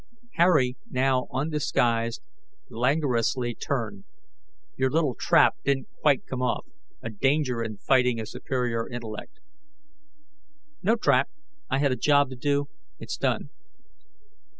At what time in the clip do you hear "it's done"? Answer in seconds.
12.97-13.51